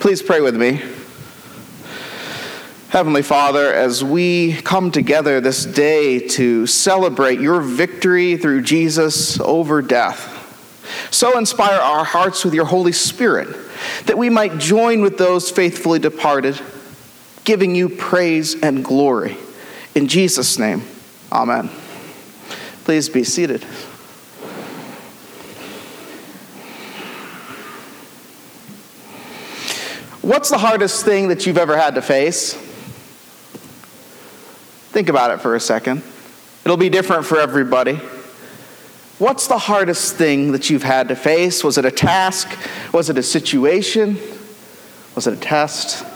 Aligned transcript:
Please 0.00 0.22
pray 0.22 0.40
with 0.40 0.56
me. 0.56 0.82
Heavenly 2.90 3.22
Father, 3.22 3.72
as 3.72 4.04
we 4.04 4.52
come 4.62 4.90
together 4.90 5.40
this 5.40 5.64
day 5.64 6.20
to 6.28 6.66
celebrate 6.66 7.40
your 7.40 7.60
victory 7.60 8.36
through 8.36 8.62
Jesus 8.62 9.40
over 9.40 9.82
death, 9.82 10.30
so 11.10 11.38
inspire 11.38 11.80
our 11.80 12.04
hearts 12.04 12.44
with 12.44 12.54
your 12.54 12.66
Holy 12.66 12.92
Spirit 12.92 13.48
that 14.06 14.18
we 14.18 14.30
might 14.30 14.58
join 14.58 15.00
with 15.00 15.18
those 15.18 15.50
faithfully 15.50 15.98
departed, 15.98 16.60
giving 17.44 17.74
you 17.74 17.88
praise 17.88 18.60
and 18.62 18.84
glory. 18.84 19.36
In 19.94 20.06
Jesus' 20.06 20.58
name, 20.58 20.82
amen. 21.32 21.70
Please 22.84 23.08
be 23.08 23.24
seated. 23.24 23.64
What's 30.24 30.48
the 30.48 30.56
hardest 30.56 31.04
thing 31.04 31.28
that 31.28 31.44
you've 31.44 31.58
ever 31.58 31.76
had 31.76 31.96
to 31.96 32.00
face? 32.02 32.54
Think 34.90 35.10
about 35.10 35.32
it 35.32 35.42
for 35.42 35.54
a 35.54 35.60
second. 35.60 36.02
It'll 36.64 36.78
be 36.78 36.88
different 36.88 37.26
for 37.26 37.38
everybody. 37.38 37.96
What's 39.18 39.48
the 39.48 39.58
hardest 39.58 40.14
thing 40.14 40.52
that 40.52 40.70
you've 40.70 40.82
had 40.82 41.08
to 41.08 41.14
face? 41.14 41.62
Was 41.62 41.76
it 41.76 41.84
a 41.84 41.90
task? 41.90 42.48
Was 42.94 43.10
it 43.10 43.18
a 43.18 43.22
situation? 43.22 44.16
Was 45.14 45.26
it 45.26 45.34
a 45.34 45.36
test? 45.36 46.06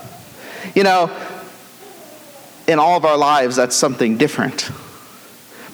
You 0.73 0.81
know, 0.81 1.15
in 2.67 2.79
all 2.79 2.97
of 2.97 3.05
our 3.05 3.17
lives, 3.17 3.57
that's 3.57 3.75
something 3.75 4.17
different. 4.17 4.71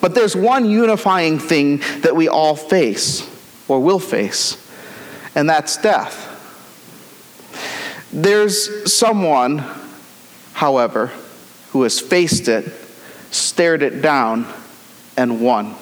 But 0.02 0.14
there's 0.14 0.36
one 0.36 0.68
unifying 0.68 1.38
thing 1.38 1.78
that 2.02 2.14
we 2.14 2.28
all 2.28 2.54
face, 2.54 3.26
or 3.66 3.80
will 3.80 3.98
face, 3.98 4.62
and 5.34 5.48
that's 5.48 5.78
death. 5.78 6.25
There's 8.16 8.90
someone, 8.90 9.62
however, 10.54 11.08
who 11.72 11.82
has 11.82 12.00
faced 12.00 12.48
it, 12.48 12.72
stared 13.30 13.82
it 13.82 14.00
down, 14.00 14.46
and 15.18 15.42
won. 15.42 15.74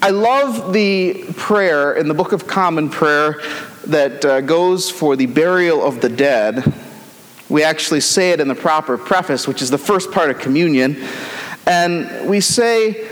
I 0.00 0.08
love 0.08 0.72
the 0.72 1.24
prayer 1.36 1.92
in 1.92 2.08
the 2.08 2.14
Book 2.14 2.32
of 2.32 2.46
Common 2.46 2.88
Prayer 2.88 3.42
that 3.88 4.24
uh, 4.24 4.40
goes 4.40 4.90
for 4.90 5.14
the 5.14 5.26
burial 5.26 5.84
of 5.86 6.00
the 6.00 6.08
dead. 6.08 6.72
We 7.50 7.62
actually 7.62 8.00
say 8.00 8.30
it 8.30 8.40
in 8.40 8.48
the 8.48 8.54
proper 8.54 8.96
preface, 8.96 9.46
which 9.46 9.60
is 9.60 9.68
the 9.68 9.76
first 9.76 10.10
part 10.10 10.30
of 10.30 10.38
communion. 10.38 11.06
And 11.66 12.26
we 12.26 12.40
say, 12.40 13.06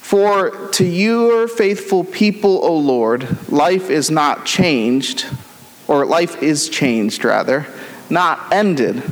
For 0.00 0.68
to 0.68 0.86
your 0.86 1.48
faithful 1.48 2.02
people, 2.02 2.64
O 2.64 2.74
Lord, 2.78 3.50
life 3.52 3.90
is 3.90 4.10
not 4.10 4.46
changed 4.46 5.26
or 5.88 6.04
life 6.04 6.42
is 6.42 6.68
changed 6.68 7.24
rather, 7.24 7.66
not 8.10 8.52
ended. 8.52 9.02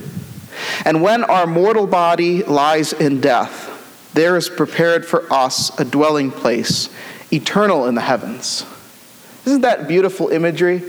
And 0.85 1.03
when 1.03 1.25
our 1.25 1.47
mortal 1.47 1.87
body 1.87 2.43
lies 2.43 2.93
in 2.93 3.21
death, 3.21 4.11
there 4.15 4.37
is 4.37 4.49
prepared 4.49 5.05
for 5.05 5.31
us 5.33 5.79
a 5.81 5.85
dwelling 5.85 6.31
place, 6.31 6.89
eternal 7.33 7.87
in 7.87 7.95
the 7.95 8.01
heavens. 8.01 8.65
Isn't 9.45 9.63
that 9.63 9.89
beautiful 9.89 10.29
imagery 10.29 10.83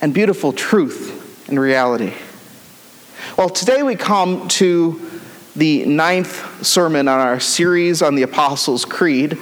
and 0.00 0.12
beautiful 0.12 0.52
truth 0.52 1.48
in 1.48 1.58
reality? 1.58 2.12
Well, 3.36 3.48
today 3.48 3.82
we 3.82 3.96
come 3.96 4.48
to 4.48 5.00
the 5.56 5.84
ninth 5.84 6.64
sermon 6.64 7.08
on 7.08 7.18
our 7.18 7.40
series 7.40 8.02
on 8.02 8.14
the 8.14 8.22
Apostles' 8.22 8.84
Creed, 8.84 9.38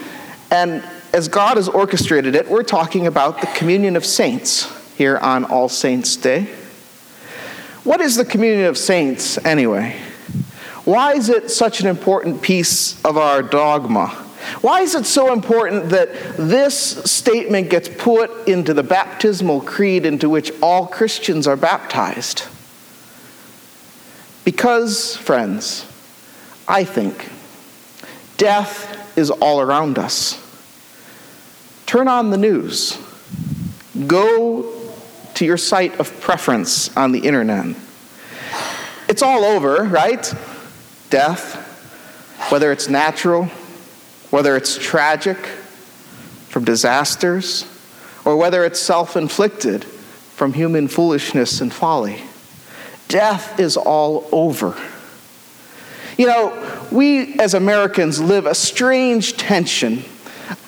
and 0.51 0.83
as 1.13 1.29
God 1.29 1.57
has 1.57 1.69
orchestrated 1.69 2.35
it, 2.35 2.49
we're 2.49 2.63
talking 2.63 3.07
about 3.07 3.41
the 3.41 3.47
communion 3.49 3.97
of 3.97 4.05
saints 4.05 4.73
here 4.97 5.17
on 5.19 5.45
All 5.45 5.69
Saints' 5.69 6.17
Day. 6.17 6.49
What 7.85 8.01
is 8.01 8.17
the 8.17 8.25
communion 8.25 8.67
of 8.67 8.79
saints 8.79 9.37
anyway? 9.45 9.97
Why 10.85 11.13
is 11.15 11.29
it 11.29 11.51
such 11.51 11.81
an 11.81 11.87
important 11.87 12.43
piece 12.43 13.03
of 13.05 13.17
our 13.17 13.43
dogma? 13.43 14.09
Why 14.61 14.81
is 14.81 14.95
it 14.95 15.07
so 15.07 15.33
important 15.33 15.91
that 15.91 16.37
this 16.37 16.77
statement 17.05 17.71
gets 17.71 17.89
put 17.89 18.49
into 18.49 18.75
the 18.75 18.83
baptismal 18.83 19.63
creed 19.63 20.05
into 20.07 20.29
which 20.29 20.53
all 20.63 20.87
Christians 20.87 21.47
are 21.47 21.57
baptized? 21.57 22.45
Because, 24.45 25.17
friends, 25.17 25.87
I 26.69 26.85
think 26.85 27.31
death 28.37 29.17
is 29.17 29.31
all 29.31 29.61
around 29.61 29.99
us. 29.99 30.41
Turn 31.87 32.09
on 32.09 32.31
the 32.31 32.39
news. 32.39 32.99
Go 34.07 34.74
your 35.45 35.57
site 35.57 35.99
of 36.01 36.21
preference 36.21 36.95
on 36.97 37.13
the 37.13 37.21
internet. 37.21 37.77
It's 39.09 39.23
all 39.23 39.45
over, 39.45 39.85
right? 39.85 40.33
Death, 41.11 41.55
whether 42.51 42.73
it's 42.73 42.89
natural, 42.89 43.45
whether 44.31 44.57
it's 44.57 44.77
tragic 44.77 45.37
from 46.49 46.65
disasters, 46.65 47.67
or 48.25 48.37
whether 48.37 48.65
it's 48.65 48.81
self 48.81 49.17
inflicted 49.17 49.85
from 49.85 50.53
human 50.53 50.89
foolishness 50.89 51.61
and 51.61 51.73
folly. 51.73 52.23
Death 53.09 53.61
is 53.61 53.77
all 53.77 54.29
over. 54.33 54.77
You 56.17 56.27
know, 56.27 56.87
we 56.91 57.39
as 57.39 57.55
Americans 57.55 58.21
live 58.21 58.47
a 58.47 58.55
strange 58.55 59.37
tension 59.37 60.05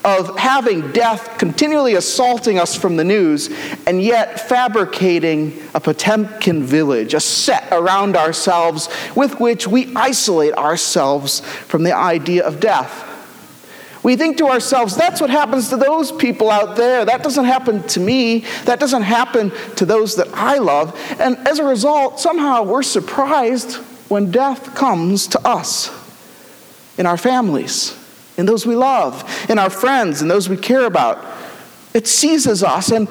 of 0.05 0.39
having 0.39 0.93
death 0.93 1.37
continually 1.37 1.95
assaulting 1.95 2.59
us 2.59 2.77
from 2.77 2.97
the 2.97 3.05
news 3.05 3.51
and 3.87 4.01
yet 4.01 4.49
fabricating 4.49 5.61
a 5.75 5.81
Potemkin 5.81 6.63
village, 6.63 7.13
a 7.13 7.21
set 7.21 7.67
around 7.73 8.17
ourselves 8.17 8.89
with 9.17 9.41
which 9.41 9.67
we 9.67 9.93
isolate 9.97 10.55
ourselves 10.55 11.41
from 11.41 11.83
the 11.83 11.95
idea 11.95 12.47
of 12.47 12.61
death. 12.61 13.13
We 14.05 14.15
think 14.15 14.37
to 14.39 14.47
ourselves, 14.47 14.95
that's 14.95 15.21
what 15.21 15.31
happens 15.31 15.71
to 15.71 15.77
those 15.77 16.13
people 16.13 16.49
out 16.49 16.77
there. 16.77 17.05
That 17.05 17.25
doesn't 17.25 17.47
happen 17.47 17.83
to 17.89 17.99
me. 17.99 18.45
That 18.65 18.79
doesn't 18.79 19.03
happen 19.03 19.51
to 19.75 19.85
those 19.85 20.15
that 20.15 20.29
I 20.33 20.59
love. 20.59 20.97
And 21.19 21.37
as 21.49 21.59
a 21.59 21.65
result, 21.65 22.21
somehow 22.21 22.63
we're 22.63 22.85
surprised 22.85 23.75
when 24.09 24.31
death 24.31 24.77
comes 24.77 25.27
to 25.29 25.45
us 25.45 25.91
in 26.97 27.07
our 27.07 27.17
families 27.17 28.01
in 28.37 28.47
those 28.47 28.67
we 28.67 28.77
love, 28.77 29.25
in 29.49 29.59
our 29.59 29.71
friends, 29.71 30.23
and 30.23 30.31
those 30.31 30.49
we 30.49 30.57
care 30.57 30.85
about. 30.85 31.25
It 31.95 32.07
seizes 32.07 32.63
us, 32.63 32.91
and 32.91 33.09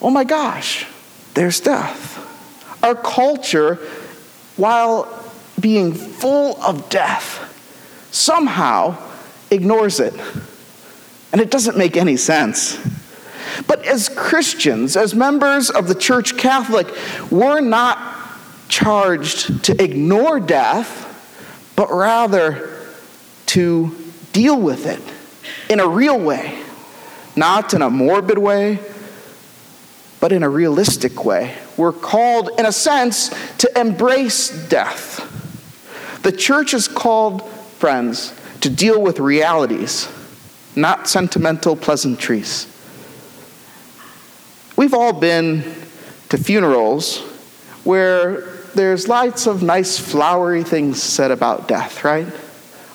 oh 0.00 0.10
my 0.10 0.24
gosh, 0.24 0.86
there's 1.34 1.60
death. 1.60 2.18
Our 2.82 2.94
culture, 2.94 3.76
while 4.56 5.08
being 5.58 5.92
full 5.92 6.60
of 6.62 6.88
death, 6.88 7.46
somehow 8.10 8.96
ignores 9.50 10.00
it. 10.00 10.14
And 11.32 11.40
it 11.40 11.50
doesn't 11.50 11.76
make 11.76 11.96
any 11.96 12.16
sense. 12.16 12.78
But 13.66 13.84
as 13.84 14.08
Christians, 14.08 14.96
as 14.96 15.14
members 15.14 15.70
of 15.70 15.88
the 15.88 15.94
Church 15.94 16.36
Catholic, 16.36 16.88
we're 17.30 17.60
not 17.60 17.98
charged 18.68 19.64
to 19.64 19.82
ignore 19.82 20.40
death, 20.40 21.72
but 21.76 21.90
rather 21.90 22.76
to 23.46 23.96
deal 24.32 24.60
with 24.60 24.86
it 24.86 25.00
in 25.70 25.80
a 25.80 25.86
real 25.86 26.18
way, 26.18 26.58
not 27.36 27.74
in 27.74 27.82
a 27.82 27.90
morbid 27.90 28.38
way, 28.38 28.78
but 30.20 30.32
in 30.32 30.42
a 30.42 30.48
realistic 30.48 31.24
way. 31.24 31.56
We're 31.76 31.92
called, 31.92 32.50
in 32.58 32.66
a 32.66 32.72
sense, 32.72 33.30
to 33.58 33.78
embrace 33.78 34.50
death. 34.68 35.26
The 36.22 36.32
church 36.32 36.74
is 36.74 36.86
called, 36.88 37.48
friends, 37.78 38.34
to 38.60 38.68
deal 38.68 39.00
with 39.00 39.18
realities, 39.18 40.08
not 40.76 41.08
sentimental 41.08 41.76
pleasantries. 41.76 42.66
We've 44.76 44.94
all 44.94 45.14
been 45.14 45.62
to 46.28 46.38
funerals 46.38 47.18
where 47.84 48.42
there's 48.74 49.08
lots 49.08 49.46
of 49.46 49.62
nice 49.62 49.98
flowery 49.98 50.62
things 50.62 51.02
said 51.02 51.30
about 51.30 51.66
death, 51.66 52.04
right? 52.04 52.26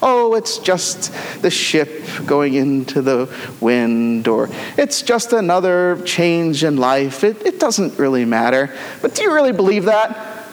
Oh, 0.05 0.35
it's 0.35 0.59
just 0.59 1.11
the 1.41 1.49
ship 1.49 2.03
going 2.25 2.53
into 2.53 3.01
the 3.01 3.27
wind, 3.59 4.27
or 4.27 4.47
it's 4.77 5.01
just 5.01 5.33
another 5.33 5.99
change 6.05 6.63
in 6.63 6.77
life. 6.77 7.23
It, 7.23 7.43
it 7.43 7.59
doesn't 7.59 7.97
really 7.97 8.23
matter. 8.23 8.73
But 9.01 9.15
do 9.15 9.23
you 9.23 9.33
really 9.33 9.51
believe 9.51 9.85
that? 9.85 10.45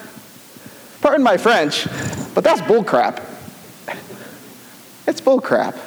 Pardon 1.02 1.22
my 1.22 1.36
French, 1.36 1.84
but 2.34 2.42
that's 2.42 2.62
bullcrap. 2.62 3.22
It's 5.06 5.20
bullcrap. 5.20 5.78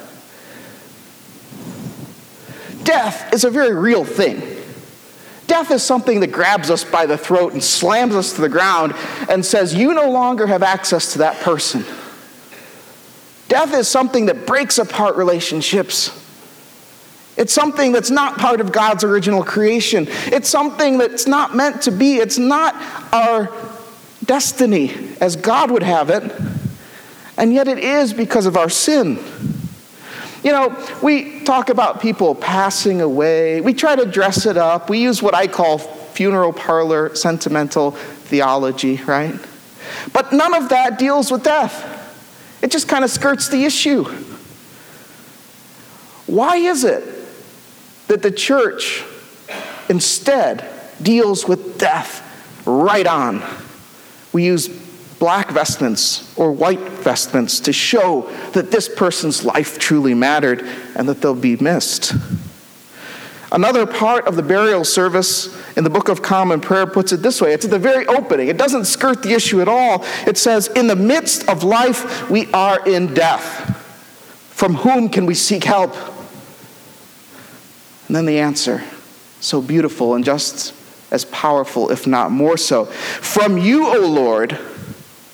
Death 2.84 3.32
is 3.32 3.44
a 3.44 3.50
very 3.50 3.74
real 3.74 4.04
thing. 4.04 4.40
Death 5.48 5.72
is 5.72 5.82
something 5.82 6.20
that 6.20 6.30
grabs 6.32 6.70
us 6.70 6.84
by 6.84 7.06
the 7.06 7.18
throat 7.18 7.52
and 7.52 7.62
slams 7.62 8.14
us 8.14 8.34
to 8.34 8.40
the 8.40 8.48
ground 8.48 8.94
and 9.28 9.44
says, 9.44 9.74
You 9.74 9.92
no 9.92 10.10
longer 10.10 10.46
have 10.46 10.62
access 10.62 11.12
to 11.14 11.18
that 11.18 11.40
person. 11.40 11.84
Death 13.48 13.74
is 13.74 13.88
something 13.88 14.26
that 14.26 14.46
breaks 14.46 14.78
apart 14.78 15.16
relationships. 15.16 16.22
It's 17.36 17.52
something 17.52 17.92
that's 17.92 18.10
not 18.10 18.38
part 18.38 18.60
of 18.60 18.72
God's 18.72 19.04
original 19.04 19.44
creation. 19.44 20.06
It's 20.08 20.48
something 20.48 20.98
that's 20.98 21.26
not 21.26 21.54
meant 21.54 21.82
to 21.82 21.90
be. 21.90 22.16
It's 22.16 22.38
not 22.38 22.74
our 23.12 23.52
destiny 24.24 24.92
as 25.20 25.36
God 25.36 25.70
would 25.70 25.82
have 25.82 26.10
it. 26.10 26.32
And 27.36 27.52
yet 27.52 27.68
it 27.68 27.78
is 27.78 28.14
because 28.14 28.46
of 28.46 28.56
our 28.56 28.70
sin. 28.70 29.18
You 30.42 30.52
know, 30.52 30.86
we 31.02 31.40
talk 31.40 31.68
about 31.68 32.00
people 32.00 32.34
passing 32.34 33.00
away. 33.00 33.60
We 33.60 33.74
try 33.74 33.96
to 33.96 34.06
dress 34.06 34.46
it 34.46 34.56
up. 34.56 34.88
We 34.88 34.98
use 35.00 35.22
what 35.22 35.34
I 35.34 35.46
call 35.46 35.78
funeral 35.78 36.52
parlor 36.52 37.14
sentimental 37.14 37.90
theology, 37.90 38.96
right? 38.96 39.38
But 40.12 40.32
none 40.32 40.54
of 40.54 40.70
that 40.70 40.98
deals 40.98 41.30
with 41.30 41.42
death. 41.42 41.95
It 42.62 42.70
just 42.70 42.88
kind 42.88 43.04
of 43.04 43.10
skirts 43.10 43.48
the 43.48 43.64
issue. 43.64 44.04
Why 46.26 46.56
is 46.56 46.84
it 46.84 47.04
that 48.08 48.22
the 48.22 48.30
church 48.30 49.04
instead 49.88 50.68
deals 51.00 51.46
with 51.46 51.78
death 51.78 52.22
right 52.66 53.06
on? 53.06 53.42
We 54.32 54.44
use 54.44 54.68
black 55.18 55.50
vestments 55.50 56.36
or 56.36 56.52
white 56.52 56.80
vestments 56.80 57.60
to 57.60 57.72
show 57.72 58.30
that 58.52 58.70
this 58.70 58.88
person's 58.88 59.44
life 59.44 59.78
truly 59.78 60.14
mattered 60.14 60.62
and 60.94 61.08
that 61.08 61.20
they'll 61.22 61.34
be 61.34 61.56
missed. 61.56 62.12
Another 63.52 63.86
part 63.86 64.26
of 64.26 64.34
the 64.34 64.42
burial 64.42 64.84
service 64.84 65.56
in 65.76 65.84
the 65.84 65.90
Book 65.90 66.08
of 66.08 66.20
Common 66.20 66.60
Prayer 66.60 66.86
puts 66.86 67.12
it 67.12 67.18
this 67.18 67.40
way 67.40 67.52
it's 67.52 67.64
at 67.64 67.70
the 67.70 67.78
very 67.78 68.06
opening. 68.06 68.48
It 68.48 68.56
doesn't 68.56 68.86
skirt 68.86 69.22
the 69.22 69.32
issue 69.32 69.60
at 69.60 69.68
all. 69.68 70.04
It 70.26 70.36
says, 70.36 70.68
In 70.68 70.88
the 70.88 70.96
midst 70.96 71.48
of 71.48 71.62
life, 71.62 72.28
we 72.28 72.50
are 72.52 72.86
in 72.86 73.14
death. 73.14 73.72
From 74.50 74.74
whom 74.74 75.08
can 75.08 75.26
we 75.26 75.34
seek 75.34 75.64
help? 75.64 75.94
And 78.06 78.16
then 78.16 78.26
the 78.26 78.38
answer, 78.38 78.82
so 79.40 79.60
beautiful 79.60 80.14
and 80.14 80.24
just 80.24 80.74
as 81.10 81.24
powerful, 81.26 81.90
if 81.90 82.06
not 82.06 82.30
more 82.30 82.56
so. 82.56 82.86
From 82.86 83.58
you, 83.58 83.86
O 83.86 84.00
Lord, 84.00 84.58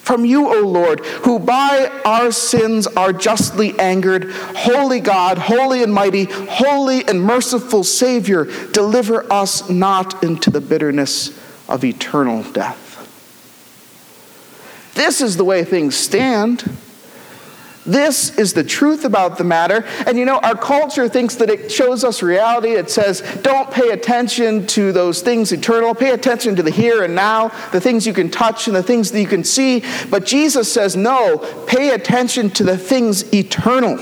from 0.03 0.25
you, 0.25 0.53
O 0.53 0.67
Lord, 0.67 1.07
who 1.25 1.39
by 1.39 1.89
our 2.05 2.33
sins 2.33 2.89
are 2.89 3.13
justly 3.13 3.79
angered, 3.79 4.33
holy 4.33 4.99
God, 4.99 5.39
holy 5.39 5.85
and 5.85 5.95
mighty, 5.95 6.25
holy 6.25 7.07
and 7.07 7.23
merciful 7.23 7.85
Savior, 7.85 8.47
deliver 8.73 9.33
us 9.33 9.71
not 9.71 10.25
into 10.25 10.51
the 10.51 10.61
bitterness 10.61 11.39
of 11.69 11.85
eternal 11.85 12.43
death. 12.43 12.81
This 14.95 15.21
is 15.21 15.37
the 15.37 15.45
way 15.45 15.63
things 15.65 15.95
stand. 15.95 16.77
This 17.85 18.39
is 18.39 18.53
the 18.53 18.63
truth 18.63 19.05
about 19.05 19.39
the 19.39 19.45
matter. 19.45 19.85
And 20.07 20.17
you 20.17 20.25
know, 20.25 20.39
our 20.39 20.55
culture 20.55 21.09
thinks 21.09 21.35
that 21.37 21.51
it 21.51 21.71
shows 21.71 22.05
us 22.05 22.23
reality. 22.23 22.71
It 22.75 22.91
says, 22.91 23.23
don't 23.43 23.71
pay 23.73 23.91
attention 23.91 24.67
to 24.69 24.93
those 24.93 25.21
things 25.21 25.51
eternal. 25.51 25.95
Pay 25.95 26.11
attention 26.11 26.55
to 26.57 26.63
the 26.63 26.71
here 26.71 27.03
and 27.03 27.15
now, 27.15 27.49
the 27.73 27.81
things 27.81 28.07
you 28.07 28.13
can 28.13 28.31
touch 28.31 28.69
and 28.69 28.77
the 28.77 28.85
things 28.85 29.11
that 29.11 29.21
you 29.21 29.27
can 29.27 29.43
see. 29.43 29.83
But 30.11 30.25
Jesus 30.25 30.73
says, 30.73 30.95
no, 30.95 31.39
pay 31.67 31.91
attention 31.91 32.51
to 32.51 32.65
the 32.65 32.79
things 32.79 33.33
eternal 33.35 33.99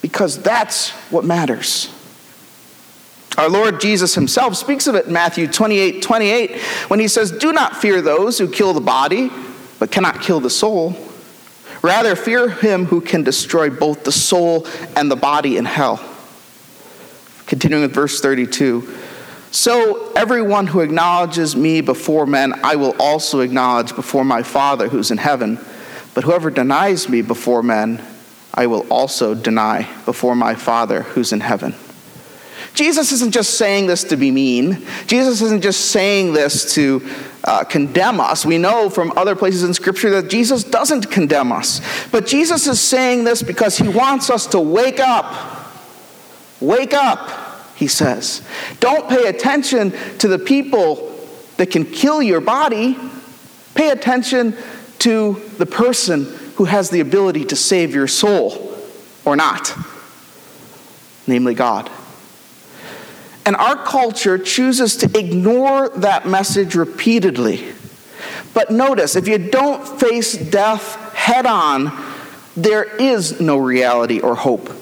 because 0.00 0.40
that's 0.42 0.90
what 1.10 1.24
matters. 1.26 1.92
Our 3.36 3.50
Lord 3.50 3.82
Jesus 3.82 4.14
himself 4.14 4.56
speaks 4.56 4.86
of 4.86 4.94
it 4.94 5.06
in 5.06 5.12
Matthew 5.12 5.46
28 5.46 6.02
28 6.02 6.58
when 6.88 7.00
he 7.00 7.08
says, 7.08 7.30
Do 7.32 7.52
not 7.52 7.76
fear 7.76 8.00
those 8.00 8.38
who 8.38 8.50
kill 8.50 8.72
the 8.72 8.80
body, 8.80 9.30
but 9.78 9.90
cannot 9.90 10.22
kill 10.22 10.40
the 10.40 10.48
soul 10.48 11.05
Rather, 11.86 12.16
fear 12.16 12.48
him 12.48 12.86
who 12.86 13.00
can 13.00 13.22
destroy 13.22 13.70
both 13.70 14.02
the 14.02 14.10
soul 14.10 14.66
and 14.96 15.08
the 15.08 15.14
body 15.14 15.56
in 15.56 15.64
hell. 15.64 16.04
Continuing 17.46 17.82
with 17.82 17.94
verse 17.94 18.20
32. 18.20 18.92
So, 19.52 20.10
everyone 20.14 20.66
who 20.66 20.80
acknowledges 20.80 21.54
me 21.54 21.82
before 21.82 22.26
men, 22.26 22.54
I 22.64 22.74
will 22.74 22.96
also 22.98 23.38
acknowledge 23.38 23.94
before 23.94 24.24
my 24.24 24.42
Father 24.42 24.88
who's 24.88 25.12
in 25.12 25.18
heaven. 25.18 25.60
But 26.12 26.24
whoever 26.24 26.50
denies 26.50 27.08
me 27.08 27.22
before 27.22 27.62
men, 27.62 28.04
I 28.52 28.66
will 28.66 28.84
also 28.90 29.36
deny 29.36 29.88
before 30.04 30.34
my 30.34 30.56
Father 30.56 31.02
who's 31.02 31.32
in 31.32 31.38
heaven. 31.38 31.76
Jesus 32.76 33.10
isn't 33.10 33.32
just 33.32 33.56
saying 33.56 33.86
this 33.86 34.04
to 34.04 34.16
be 34.16 34.30
mean. 34.30 34.86
Jesus 35.06 35.40
isn't 35.40 35.62
just 35.62 35.90
saying 35.92 36.34
this 36.34 36.74
to 36.74 37.02
uh, 37.42 37.64
condemn 37.64 38.20
us. 38.20 38.44
We 38.44 38.58
know 38.58 38.90
from 38.90 39.14
other 39.16 39.34
places 39.34 39.62
in 39.62 39.72
Scripture 39.72 40.10
that 40.10 40.28
Jesus 40.28 40.62
doesn't 40.62 41.10
condemn 41.10 41.52
us. 41.52 41.80
But 42.10 42.26
Jesus 42.26 42.66
is 42.66 42.78
saying 42.78 43.24
this 43.24 43.42
because 43.42 43.78
he 43.78 43.88
wants 43.88 44.28
us 44.28 44.46
to 44.48 44.60
wake 44.60 45.00
up. 45.00 45.72
Wake 46.60 46.92
up, 46.92 47.30
he 47.76 47.86
says. 47.86 48.46
Don't 48.78 49.08
pay 49.08 49.26
attention 49.28 49.92
to 50.18 50.28
the 50.28 50.38
people 50.38 51.18
that 51.56 51.70
can 51.70 51.86
kill 51.86 52.22
your 52.22 52.42
body. 52.42 52.98
Pay 53.74 53.88
attention 53.88 54.54
to 54.98 55.40
the 55.56 55.66
person 55.66 56.24
who 56.56 56.66
has 56.66 56.90
the 56.90 57.00
ability 57.00 57.46
to 57.46 57.56
save 57.56 57.94
your 57.94 58.06
soul 58.06 58.78
or 59.24 59.34
not, 59.34 59.74
namely 61.26 61.54
God. 61.54 61.90
And 63.46 63.54
our 63.54 63.76
culture 63.76 64.38
chooses 64.38 64.96
to 64.96 65.18
ignore 65.18 65.88
that 65.90 66.26
message 66.26 66.74
repeatedly. 66.74 67.72
But 68.52 68.72
notice, 68.72 69.14
if 69.14 69.28
you 69.28 69.38
don't 69.38 69.86
face 70.00 70.32
death 70.32 70.96
head 71.14 71.46
on, 71.46 71.92
there 72.56 72.84
is 72.84 73.40
no 73.40 73.56
reality 73.56 74.18
or 74.18 74.34
hope. 74.34 74.72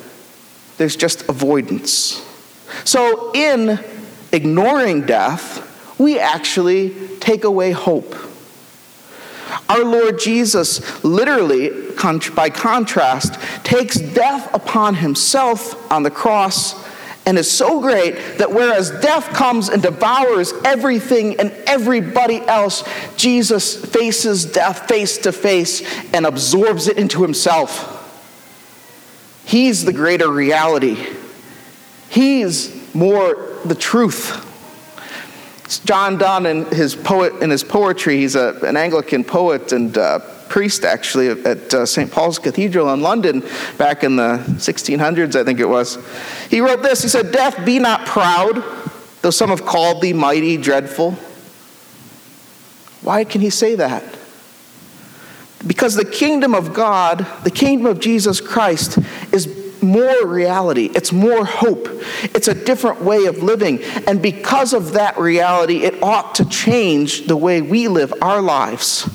There's 0.79 0.97
just 0.97 1.29
avoidance. 1.29 2.25
So, 2.85 3.33
in 3.35 3.79
ignoring 4.33 5.03
death, 5.03 5.99
we 5.99 6.19
actually 6.19 6.95
take 7.19 7.45
away 7.45 7.73
hope. 7.73 8.15
Our 9.69 9.85
Lord 9.85 10.19
Jesus, 10.19 11.05
literally, 11.05 11.71
by 12.35 12.51
contrast, 12.51 13.35
takes 13.63 13.97
death 13.97 14.53
upon 14.55 14.97
himself 14.97 15.91
on 15.93 16.03
the 16.03 16.11
cross 16.11 16.84
and 17.27 17.39
is 17.39 17.51
so 17.51 17.81
great 17.81 18.39
that 18.39 18.53
whereas 18.53 18.91
death 19.01 19.29
comes 19.31 19.69
and 19.69 19.83
devours 19.83 20.53
everything 20.65 21.41
and 21.41 21.51
everybody 21.67 22.41
else, 22.43 22.85
Jesus 23.17 23.85
faces 23.85 24.45
death 24.45 24.89
face 24.89 25.19
to 25.19 25.33
face 25.33 25.83
and 26.13 26.27
absorbs 26.27 26.89
it 26.89 26.99
into 26.99 27.23
himself. 27.23 27.91
He's 29.47 29.85
the 29.85 29.93
greater 29.93 30.29
reality. 30.31 30.97
He's 32.09 32.95
more 32.95 33.59
the 33.65 33.75
truth. 33.75 34.41
John 35.85 36.19
Donne 36.19 36.47
in 36.47 36.67
his 36.67 36.95
poet 36.95 37.43
in 37.43 37.51
his 37.51 37.65
poetry, 37.65 38.19
he's 38.19 38.37
a, 38.37 38.59
an 38.63 38.77
Anglican 38.77 39.25
poet 39.25 39.73
and 39.73 39.97
uh, 39.97 40.21
priest 40.55 40.85
actually 40.85 41.31
at 41.31 41.75
uh, 41.75 41.85
St. 41.85 42.09
Paul's 42.09 42.39
Cathedral 42.39 42.93
in 42.95 43.01
London 43.01 43.43
back 43.77 44.05
in 44.05 44.15
the 44.15 44.39
1600s, 44.51 45.35
I 45.35 45.43
think 45.43 45.59
it 45.59 45.69
was. 45.69 45.99
He 46.49 46.61
wrote 46.61 46.81
this 46.81 47.03
He 47.03 47.09
said, 47.09 47.33
Death, 47.33 47.67
be 47.67 47.81
not 47.81 48.07
proud, 48.07 48.63
though 49.21 49.31
some 49.31 49.51
have 49.51 49.67
called 49.67 50.01
thee 50.01 50.13
mighty, 50.13 50.57
dreadful. 50.57 51.17
Why 53.03 53.25
can 53.25 53.41
he 53.41 53.51
say 53.51 53.75
that? 53.75 54.05
Because 55.67 55.97
the 55.97 56.05
kingdom 56.05 56.55
of 56.55 56.73
God, 56.73 57.27
the 57.43 57.51
kingdom 57.51 57.87
of 57.87 57.99
Jesus 57.99 58.41
Christ, 58.41 59.01
is 59.33 59.83
more 59.83 60.25
reality. 60.25 60.89
It's 60.95 61.11
more 61.11 61.45
hope. 61.45 61.89
It's 62.23 62.47
a 62.47 62.55
different 62.55 63.03
way 63.03 63.25
of 63.25 63.43
living. 63.43 63.83
And 64.07 64.23
because 64.23 64.73
of 64.73 64.93
that 64.93 65.19
reality, 65.19 65.79
it 65.79 66.01
ought 66.01 66.37
to 66.37 66.45
change 66.45 67.27
the 67.27 67.37
way 67.37 67.61
we 67.61 67.89
live 67.89 68.15
our 68.23 68.41
lives 68.41 69.11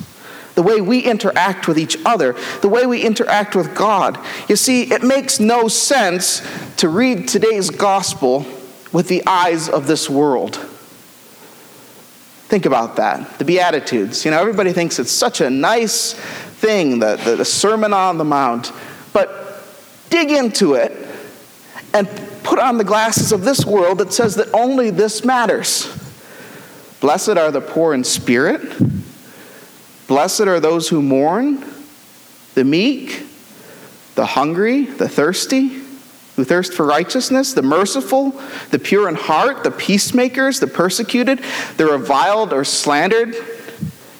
the 0.59 0.63
way 0.63 0.81
we 0.81 0.99
interact 0.99 1.69
with 1.69 1.79
each 1.79 1.97
other, 2.05 2.35
the 2.59 2.67
way 2.67 2.85
we 2.85 3.01
interact 3.01 3.55
with 3.55 3.73
God. 3.73 4.19
You 4.49 4.57
see, 4.57 4.91
it 4.91 5.01
makes 5.01 5.39
no 5.39 5.69
sense 5.69 6.45
to 6.75 6.89
read 6.89 7.29
today's 7.29 7.69
gospel 7.69 8.45
with 8.91 9.07
the 9.07 9.25
eyes 9.25 9.69
of 9.69 9.87
this 9.87 10.09
world. 10.09 10.57
Think 12.49 12.65
about 12.65 12.97
that. 12.97 13.39
The 13.39 13.45
Beatitudes. 13.45 14.25
You 14.25 14.31
know, 14.31 14.41
everybody 14.41 14.73
thinks 14.73 14.99
it's 14.99 15.13
such 15.13 15.39
a 15.39 15.49
nice 15.49 16.11
thing, 16.11 16.99
the, 16.99 17.15
the, 17.15 17.37
the 17.37 17.45
Sermon 17.45 17.93
on 17.93 18.17
the 18.17 18.25
Mount. 18.25 18.73
But 19.13 19.63
dig 20.09 20.29
into 20.29 20.73
it 20.73 20.91
and 21.93 22.09
put 22.43 22.59
on 22.59 22.77
the 22.77 22.83
glasses 22.83 23.31
of 23.31 23.45
this 23.45 23.65
world 23.65 23.99
that 23.99 24.11
says 24.11 24.35
that 24.35 24.53
only 24.53 24.89
this 24.89 25.23
matters. 25.23 25.87
Blessed 26.99 27.37
are 27.37 27.49
the 27.49 27.61
poor 27.61 27.93
in 27.93 28.03
spirit 28.03 28.59
Blessed 30.09 30.41
are 30.41 30.59
those 30.59 30.89
who 30.89 31.03
mourn, 31.03 31.63
the 32.55 32.63
meek, 32.63 33.27
the 34.15 34.25
hungry, 34.25 34.85
the 34.85 35.07
thirsty, 35.07 35.67
who 35.67 36.43
thirst 36.43 36.73
for 36.73 36.83
righteousness, 36.83 37.53
the 37.53 37.61
merciful, 37.61 38.31
the 38.71 38.79
pure 38.79 39.07
in 39.07 39.13
heart, 39.13 39.63
the 39.63 39.69
peacemakers, 39.69 40.59
the 40.59 40.65
persecuted, 40.65 41.43
the 41.77 41.85
reviled 41.85 42.53
or 42.53 42.63
slandered. 42.63 43.35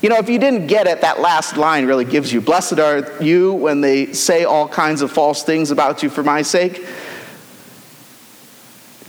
You 0.03 0.10
know, 0.10 0.17
if 0.17 0.29
you 0.29 0.38
didn't 0.38 0.67
get 0.67 0.86
it, 0.86 1.01
that 1.01 1.22
last 1.22 1.58
line 1.58 1.88
really 1.88 2.05
gives 2.05 2.31
you 2.31 2.39
Blessed 2.39 2.77
are 2.77 3.19
you 3.19 3.53
when 3.53 3.81
they 3.81 4.13
say 4.13 4.43
all 4.43 4.67
kinds 4.67 5.01
of 5.01 5.12
false 5.12 5.41
things 5.41 5.72
about 5.72 6.03
you 6.03 6.12
for 6.12 6.22
my 6.22 6.43
sake. 6.43 6.86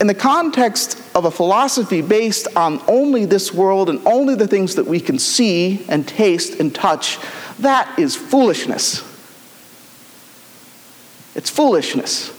In 0.00 0.06
the 0.06 0.14
context 0.14 1.00
of 1.14 1.26
a 1.26 1.30
philosophy 1.30 2.00
based 2.00 2.48
on 2.56 2.82
only 2.88 3.26
this 3.26 3.52
world 3.52 3.90
and 3.90 4.00
only 4.06 4.34
the 4.34 4.48
things 4.48 4.76
that 4.76 4.86
we 4.86 4.98
can 4.98 5.18
see 5.18 5.84
and 5.88 6.08
taste 6.08 6.58
and 6.58 6.74
touch, 6.74 7.18
that 7.58 7.98
is 7.98 8.16
foolishness. 8.16 9.02
It's 11.34 11.50
foolishness. 11.50 12.30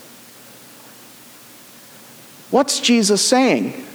What's 2.49 2.79
Jesus 2.79 3.25
saying? 3.25 3.85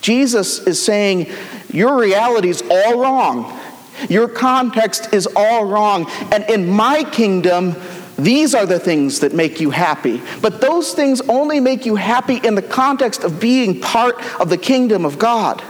Jesus 0.00 0.60
is 0.60 0.82
saying, 0.82 1.26
Your 1.70 2.00
reality 2.00 2.48
is 2.48 2.62
all 2.70 3.00
wrong. 3.00 3.60
Your 4.08 4.28
context 4.28 5.12
is 5.12 5.28
all 5.34 5.64
wrong. 5.64 6.08
And 6.30 6.48
in 6.48 6.68
my 6.68 7.02
kingdom, 7.02 7.74
these 8.18 8.54
are 8.54 8.64
the 8.64 8.78
things 8.78 9.20
that 9.20 9.34
make 9.34 9.60
you 9.60 9.70
happy. 9.70 10.22
But 10.40 10.60
those 10.60 10.94
things 10.94 11.20
only 11.22 11.60
make 11.60 11.84
you 11.84 11.96
happy 11.96 12.36
in 12.36 12.54
the 12.54 12.62
context 12.62 13.24
of 13.24 13.40
being 13.40 13.80
part 13.80 14.16
of 14.40 14.48
the 14.48 14.56
kingdom 14.56 15.04
of 15.04 15.18
God. 15.18 15.62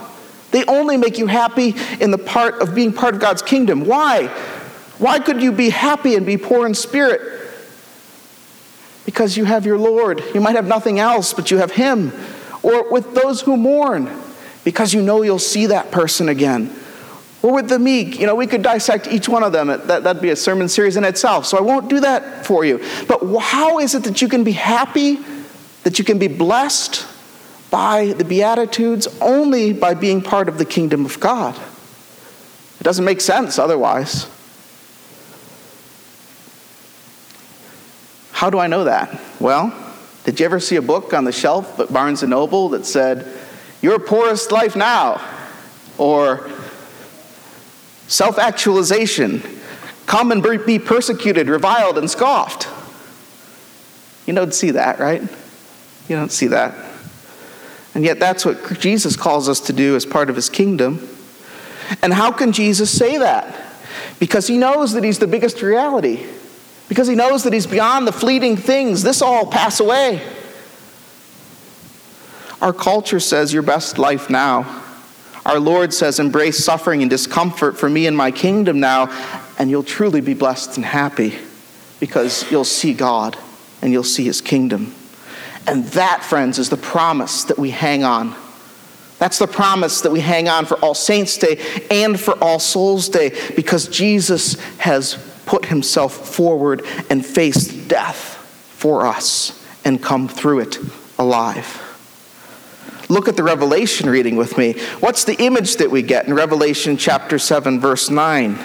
They 0.53 0.65
only 0.67 0.97
make 0.97 1.19
you 1.19 1.27
happy 1.27 1.75
in 2.01 2.13
the 2.13 2.19
part 2.19 2.63
of 2.63 2.75
being 2.75 2.93
part 2.93 3.15
of 3.15 3.21
God's 3.21 3.43
kingdom. 3.43 3.85
Why? 3.85 4.29
Why 4.99 5.19
could 5.19 5.43
you 5.43 5.51
be 5.51 5.71
happy 5.71 6.15
and 6.15 6.25
be 6.25 6.37
poor 6.37 6.67
in 6.67 6.75
spirit? 6.75 7.21
Because 9.05 9.37
you 9.37 9.45
have 9.45 9.67
your 9.67 9.79
Lord. 9.79 10.23
You 10.33 10.41
might 10.41 10.55
have 10.55 10.67
nothing 10.67 11.01
else, 11.01 11.33
but 11.33 11.51
you 11.51 11.59
have 11.59 11.73
Him. 11.73 12.13
Or 12.63 12.91
with 12.91 13.15
those 13.15 13.41
who 13.41 13.57
mourn, 13.57 14.09
because 14.65 14.95
you 14.95 15.03
know 15.03 15.23
you'll 15.23 15.39
see 15.41 15.67
that 15.67 15.91
person 15.91 16.29
again 16.29 16.75
or 17.47 17.55
with 17.55 17.69
the 17.69 17.79
meek. 17.79 18.19
You 18.19 18.27
know, 18.27 18.35
we 18.35 18.49
could 18.49 18.63
dissect 18.63 19.07
each 19.07 19.29
one 19.29 19.45
of 19.45 19.53
them. 19.53 19.69
That, 19.69 19.87
that'd 19.87 20.21
be 20.21 20.31
a 20.31 20.37
sermon 20.37 20.69
series 20.69 20.97
in 20.97 21.05
itself. 21.05 21.47
So 21.47 21.57
I 21.57 21.61
won't 21.61 21.89
do 21.89 22.01
that 22.01 22.45
for 22.45 22.65
you. 22.65 22.85
But 23.07 23.21
how 23.39 23.79
is 23.79 23.95
it 23.95 24.03
that 24.03 24.21
you 24.21 24.29
can 24.29 24.43
be 24.43 24.51
happy, 24.51 25.21
that 25.85 25.97
you 26.01 26.05
can 26.05 26.19
be 26.19 26.27
blessed 26.27 27.07
by 27.71 28.15
the 28.15 28.25
Beatitudes 28.25 29.07
only 29.21 29.73
by 29.73 29.95
being 29.95 30.23
part 30.23 30.49
of 30.49 30.59
the 30.59 30.65
kingdom 30.65 31.05
of 31.05 31.21
God? 31.21 31.57
It 32.81 32.83
doesn't 32.83 33.05
make 33.05 33.21
sense 33.21 33.61
otherwise. 33.61 34.29
How 38.33 38.51
do 38.51 38.59
I 38.59 38.67
know 38.67 38.83
that? 38.83 39.21
Well, 39.39 39.73
did 40.25 40.41
you 40.41 40.47
ever 40.47 40.59
see 40.59 40.75
a 40.75 40.83
book 40.83 41.15
on 41.15 41.23
the 41.23 41.31
shelf 41.31 41.79
at 41.79 41.93
Barnes 41.93 42.25
and 42.25 42.31
Noble 42.31 42.71
that 42.71 42.87
said, 42.87 43.33
Your 43.83 44.01
poorest 44.01 44.51
life 44.51 44.75
now? 44.75 45.25
Or 45.97 46.51
self 48.09 48.39
actualization, 48.39 49.43
come 50.07 50.33
and 50.33 50.43
be 50.65 50.79
persecuted, 50.79 51.49
reviled, 51.49 51.99
and 51.99 52.11
scoffed. 52.11 52.69
You 54.27 54.35
don't 54.35 54.55
see 54.55 54.73
that, 54.73 54.99
right? 54.99 55.23
You 56.09 56.17
don't 56.17 56.33
see 56.33 56.49
that. 56.49 56.75
And 57.95 58.05
yet, 58.05 58.19
that's 58.19 58.45
what 58.45 58.79
Jesus 58.79 59.17
calls 59.17 59.49
us 59.49 59.61
to 59.61 59.73
do 59.73 59.97
as 59.97 60.05
part 60.05 60.29
of 60.29 60.37
his 60.37 60.49
kingdom. 60.49 61.09
And 62.03 62.13
how 62.13 62.33
can 62.33 62.53
Jesus 62.53 62.91
say 62.91 63.19
that? 63.19 63.63
Because 64.19 64.47
he 64.47 64.59
knows 64.59 64.93
that 64.93 65.05
he's 65.05 65.19
the 65.19 65.27
biggest 65.27 65.63
reality. 65.63 66.27
Because 66.89 67.09
he 67.09 67.15
knows 67.15 67.45
that 67.45 67.53
he's 67.53 67.67
beyond 67.67 68.07
the 68.07 68.13
fleeting 68.13 68.57
things. 68.57 69.03
This 69.03 69.23
all 69.23 69.47
pass 69.47 69.81
away. 69.81 70.23
Our 72.61 72.73
culture 72.73 73.21
says 73.21 73.53
your 73.53 73.63
best 73.63 73.99
life 73.99 74.31
now 74.31 74.83
our 75.47 75.61
Lord 75.61 75.95
says, 75.95 76.19
Embrace 76.19 76.63
suffering 76.63 77.03
and 77.03 77.11
discomfort 77.11 77.79
for 77.79 77.89
me 77.89 78.07
and 78.07 78.17
my 78.17 78.33
kingdom 78.33 78.81
now, 78.81 79.09
and 79.59 79.71
you'll 79.71 79.85
truly 79.85 80.21
be 80.21 80.35
blessed 80.35 80.77
and 80.77 80.85
happy 80.85 81.39
because 82.01 82.51
you'll 82.51 82.65
see 82.65 82.93
God 82.93 83.39
and 83.81 83.93
you'll 83.93 84.03
see 84.03 84.25
his 84.25 84.41
kingdom. 84.41 84.93
And 85.67 85.85
that, 85.87 86.25
friends, 86.25 86.59
is 86.59 86.69
the 86.69 86.77
promise 86.77 87.45
that 87.45 87.59
we 87.59 87.71
hang 87.71 88.03
on. 88.03 88.35
That's 89.19 89.39
the 89.39 89.47
promise 89.47 90.01
that 90.03 90.11
we 90.11 90.21
hang 90.21 90.49
on 90.49 90.67
for 90.67 90.77
All 90.79 90.95
Saints' 90.95 91.39
Day 91.39 91.65
and 91.91 92.19
for 92.19 92.33
All 92.43 92.59
Souls' 92.59 93.09
Day 93.09 93.33
because 93.55 93.87
Jesus 93.89 94.61
has 94.79 95.15
put 95.47 95.67
himself 95.67 96.35
forward 96.35 96.83
and 97.09 97.25
faced 97.25 97.89
death 97.89 98.35
for 98.77 99.07
us 99.07 99.65
and 99.85 100.03
come 100.03 100.27
through 100.27 100.61
it 100.61 100.79
alive. 101.19 101.86
Look 103.09 103.29
at 103.29 103.37
the 103.37 103.43
Revelation 103.43 104.11
reading 104.11 104.37
with 104.37 104.59
me. 104.59 104.73
What's 105.01 105.25
the 105.25 105.35
image 105.35 105.77
that 105.77 105.91
we 105.91 106.03
get 106.03 106.27
in 106.27 106.35
Revelation 106.35 106.97
chapter 106.97 107.39
7, 107.39 107.79
verse 107.79 108.11
9? 108.11 108.59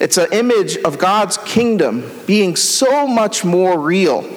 It's 0.00 0.16
an 0.16 0.32
image 0.32 0.78
of 0.78 0.98
God's 0.98 1.36
kingdom 1.38 2.10
being 2.26 2.56
so 2.56 3.06
much 3.06 3.44
more 3.44 3.78
real 3.78 4.28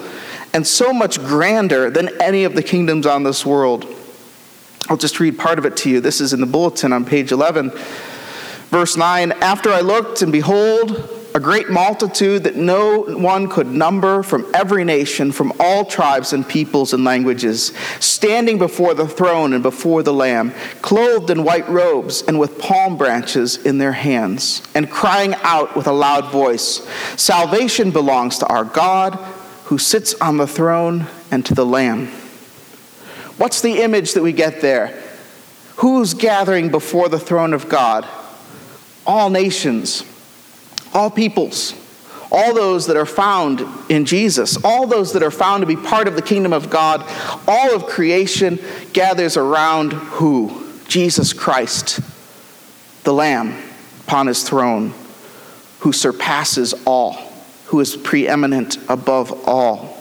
and 0.52 0.66
so 0.66 0.92
much 0.92 1.18
grander 1.18 1.90
than 1.90 2.10
any 2.20 2.44
of 2.44 2.54
the 2.54 2.62
kingdoms 2.62 3.06
on 3.06 3.24
this 3.24 3.44
world. 3.44 3.86
I'll 4.88 4.96
just 4.96 5.18
read 5.18 5.38
part 5.38 5.58
of 5.58 5.66
it 5.66 5.76
to 5.78 5.90
you. 5.90 6.00
This 6.00 6.20
is 6.20 6.32
in 6.32 6.40
the 6.40 6.46
bulletin 6.46 6.92
on 6.92 7.04
page 7.04 7.32
11. 7.32 7.70
Verse 8.70 8.96
9 8.96 9.32
After 9.32 9.70
I 9.70 9.80
looked, 9.80 10.22
and 10.22 10.30
behold, 10.30 11.15
a 11.36 11.40
great 11.40 11.68
multitude 11.68 12.44
that 12.44 12.56
no 12.56 13.02
one 13.02 13.46
could 13.46 13.66
number 13.66 14.22
from 14.22 14.50
every 14.54 14.84
nation, 14.84 15.30
from 15.30 15.52
all 15.60 15.84
tribes 15.84 16.32
and 16.32 16.48
peoples 16.48 16.94
and 16.94 17.04
languages, 17.04 17.74
standing 18.00 18.56
before 18.56 18.94
the 18.94 19.06
throne 19.06 19.52
and 19.52 19.62
before 19.62 20.02
the 20.02 20.14
Lamb, 20.14 20.50
clothed 20.80 21.28
in 21.28 21.44
white 21.44 21.68
robes 21.68 22.22
and 22.22 22.38
with 22.40 22.58
palm 22.58 22.96
branches 22.96 23.58
in 23.66 23.76
their 23.76 23.92
hands, 23.92 24.62
and 24.74 24.90
crying 24.90 25.34
out 25.42 25.76
with 25.76 25.86
a 25.86 25.92
loud 25.92 26.32
voice 26.32 26.88
Salvation 27.20 27.90
belongs 27.90 28.38
to 28.38 28.46
our 28.46 28.64
God 28.64 29.16
who 29.64 29.76
sits 29.76 30.14
on 30.14 30.38
the 30.38 30.46
throne 30.46 31.06
and 31.30 31.44
to 31.44 31.54
the 31.54 31.66
Lamb. 31.66 32.06
What's 33.36 33.60
the 33.60 33.82
image 33.82 34.14
that 34.14 34.22
we 34.22 34.32
get 34.32 34.62
there? 34.62 35.02
Who's 35.76 36.14
gathering 36.14 36.70
before 36.70 37.10
the 37.10 37.20
throne 37.20 37.52
of 37.52 37.68
God? 37.68 38.08
All 39.06 39.28
nations 39.28 40.02
all 40.96 41.10
peoples, 41.10 41.74
all 42.32 42.54
those 42.54 42.86
that 42.86 42.96
are 42.96 43.04
found 43.04 43.62
in 43.90 44.06
Jesus, 44.06 44.56
all 44.64 44.86
those 44.86 45.12
that 45.12 45.22
are 45.22 45.30
found 45.30 45.60
to 45.60 45.66
be 45.66 45.76
part 45.76 46.08
of 46.08 46.16
the 46.16 46.22
kingdom 46.22 46.54
of 46.54 46.70
God, 46.70 47.04
all 47.46 47.74
of 47.74 47.84
creation 47.84 48.58
gathers 48.94 49.36
around 49.36 49.92
who? 49.92 50.64
Jesus 50.88 51.34
Christ, 51.34 52.00
the 53.04 53.12
Lamb 53.12 53.62
upon 54.04 54.26
his 54.26 54.42
throne, 54.42 54.94
who 55.80 55.92
surpasses 55.92 56.74
all, 56.86 57.12
who 57.66 57.78
is 57.80 57.94
preeminent 57.94 58.78
above 58.88 59.46
all. 59.46 59.98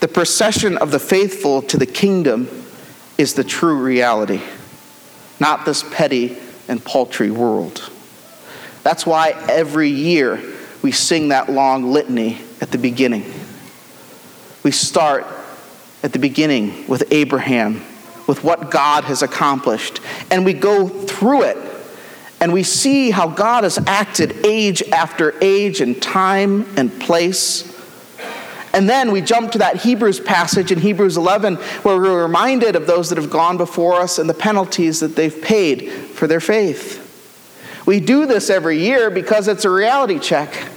The 0.00 0.08
procession 0.08 0.76
of 0.76 0.90
the 0.90 0.98
faithful 0.98 1.62
to 1.62 1.78
the 1.78 1.86
kingdom 1.86 2.64
is 3.16 3.32
the 3.32 3.44
true 3.44 3.82
reality, 3.82 4.42
not 5.40 5.64
this 5.64 5.82
petty 5.82 6.36
and 6.68 6.84
paltry 6.84 7.30
world. 7.30 7.90
That's 8.82 9.04
why 9.04 9.30
every 9.48 9.90
year 9.90 10.40
we 10.82 10.92
sing 10.92 11.28
that 11.28 11.50
long 11.50 11.92
litany 11.92 12.38
at 12.60 12.70
the 12.70 12.78
beginning. 12.78 13.24
We 14.62 14.70
start 14.70 15.26
at 16.02 16.12
the 16.12 16.18
beginning 16.18 16.86
with 16.86 17.12
Abraham, 17.12 17.82
with 18.26 18.44
what 18.44 18.70
God 18.70 19.04
has 19.04 19.22
accomplished, 19.22 20.00
and 20.30 20.44
we 20.44 20.52
go 20.52 20.88
through 20.88 21.42
it 21.42 21.56
and 22.40 22.52
we 22.52 22.62
see 22.62 23.10
how 23.10 23.28
God 23.28 23.64
has 23.64 23.78
acted 23.86 24.44
age 24.44 24.82
after 24.92 25.34
age 25.42 25.80
and 25.80 26.00
time 26.00 26.66
and 26.76 26.92
place. 27.00 27.75
And 28.76 28.86
then 28.86 29.10
we 29.10 29.22
jump 29.22 29.52
to 29.52 29.58
that 29.58 29.76
Hebrews 29.76 30.20
passage 30.20 30.70
in 30.70 30.78
Hebrews 30.78 31.16
11 31.16 31.56
where 31.56 31.96
we're 31.96 32.22
reminded 32.22 32.76
of 32.76 32.86
those 32.86 33.08
that 33.08 33.16
have 33.16 33.30
gone 33.30 33.56
before 33.56 33.94
us 33.94 34.18
and 34.18 34.28
the 34.28 34.34
penalties 34.34 35.00
that 35.00 35.16
they've 35.16 35.40
paid 35.40 35.90
for 35.90 36.26
their 36.26 36.40
faith. 36.40 37.02
We 37.86 38.00
do 38.00 38.26
this 38.26 38.50
every 38.50 38.78
year 38.78 39.08
because 39.08 39.48
it's 39.48 39.64
a 39.64 39.70
reality 39.70 40.18
check. 40.18 40.68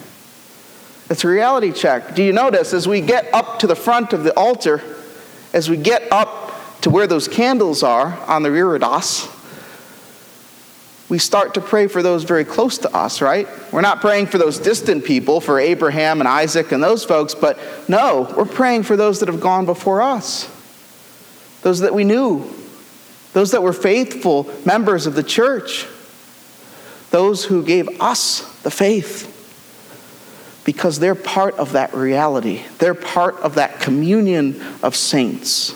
It's 1.09 1.25
a 1.25 1.27
reality 1.27 1.73
check. 1.73 2.15
Do 2.15 2.23
you 2.23 2.31
notice 2.31 2.73
as 2.73 2.87
we 2.87 3.01
get 3.01 3.27
up 3.33 3.59
to 3.59 3.67
the 3.67 3.75
front 3.75 4.13
of 4.13 4.23
the 4.23 4.33
altar, 4.33 4.81
as 5.51 5.69
we 5.69 5.75
get 5.75 6.09
up 6.09 6.79
to 6.79 6.89
where 6.89 7.05
those 7.05 7.27
candles 7.27 7.83
are 7.83 8.17
on 8.27 8.43
the 8.43 8.49
reredos, 8.49 9.27
we 11.09 11.17
start 11.17 11.55
to 11.55 11.61
pray 11.61 11.87
for 11.87 12.03
those 12.03 12.23
very 12.23 12.45
close 12.45 12.77
to 12.79 12.95
us, 12.95 13.19
right? 13.19 13.47
We're 13.73 13.81
not 13.81 13.99
praying 13.99 14.27
for 14.27 14.37
those 14.37 14.59
distant 14.59 15.03
people, 15.03 15.41
for 15.41 15.59
Abraham 15.59 16.21
and 16.21 16.27
Isaac 16.27 16.71
and 16.71 16.83
those 16.83 17.03
folks, 17.03 17.33
but 17.33 17.59
no, 17.89 18.31
we're 18.37 18.45
praying 18.45 18.83
for 18.83 18.95
those 18.95 19.19
that 19.19 19.27
have 19.27 19.41
gone 19.41 19.65
before 19.65 20.03
us, 20.03 20.47
those 21.63 21.79
that 21.79 21.95
we 21.95 22.03
knew, 22.03 22.47
those 23.33 23.51
that 23.51 23.63
were 23.63 23.73
faithful 23.73 24.49
members 24.65 25.07
of 25.07 25.15
the 25.15 25.23
church, 25.23 25.87
those 27.09 27.45
who 27.45 27.63
gave 27.63 27.99
us 27.99 28.41
the 28.61 28.71
faith. 28.71 29.35
Because 30.65 30.99
they're 30.99 31.15
part 31.15 31.55
of 31.55 31.71
that 31.71 31.95
reality. 31.95 32.63
They're 32.77 32.93
part 32.93 33.35
of 33.37 33.55
that 33.55 33.79
communion 33.79 34.61
of 34.83 34.95
saints. 34.95 35.71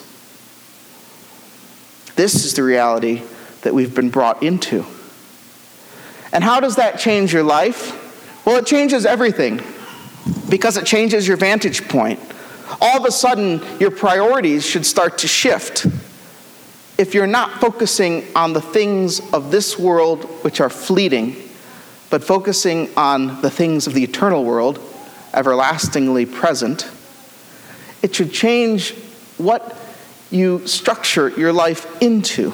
This 2.16 2.46
is 2.46 2.54
the 2.54 2.62
reality 2.62 3.24
that 3.62 3.74
we've 3.74 3.96
been 3.96 4.12
brought 4.12 4.44
into. 4.44 4.86
And 6.34 6.44
how 6.44 6.60
does 6.60 6.76
that 6.76 7.00
change 7.00 7.32
your 7.32 7.44
life? 7.44 8.46
Well, 8.46 8.58
it 8.58 8.66
changes 8.66 9.06
everything. 9.06 9.62
because 10.50 10.78
it 10.78 10.86
changes 10.86 11.28
your 11.28 11.36
vantage 11.36 11.88
point. 11.88 12.20
All 12.80 12.98
of 12.98 13.06
a 13.06 13.12
sudden, 13.12 13.62
your 13.80 13.92
priorities 13.92 14.66
should 14.66 14.86
start 14.86 15.18
to 15.20 15.28
shift. 15.28 15.86
If 16.98 17.14
you're 17.14 17.28
not 17.28 17.60
focusing 17.60 18.26
on 18.36 18.54
the 18.54 18.62
things 18.62 19.20
of 19.34 19.52
this 19.52 19.78
world, 19.78 20.24
which 20.44 20.62
are 20.62 20.70
fleeting, 20.70 21.36
but 22.10 22.24
focusing 22.24 22.90
on 22.96 23.42
the 23.42 23.50
things 23.50 23.88
of 23.88 23.94
the 23.94 24.04
eternal 24.04 24.46
world, 24.46 24.80
everlastingly 25.34 26.26
present, 26.26 26.90
it 28.02 28.16
should 28.16 28.32
change 28.32 28.94
what 29.38 29.78
you 30.32 30.66
structure 30.68 31.30
your 31.30 31.52
life 31.52 32.02
into. 32.02 32.54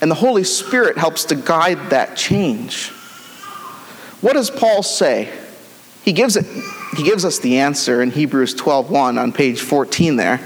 And 0.00 0.10
the 0.10 0.16
Holy 0.16 0.44
Spirit 0.44 0.98
helps 0.98 1.24
to 1.26 1.34
guide 1.34 1.90
that 1.90 2.16
change. 2.16 2.88
What 4.20 4.34
does 4.34 4.50
Paul 4.50 4.82
say? 4.82 5.32
He 6.02 6.12
gives, 6.12 6.36
it, 6.36 6.46
he 6.96 7.02
gives 7.02 7.24
us 7.24 7.38
the 7.38 7.58
answer 7.58 8.02
in 8.02 8.10
Hebrews 8.10 8.54
12:1 8.54 9.20
on 9.20 9.32
page 9.32 9.60
14 9.60 10.16
there. 10.16 10.38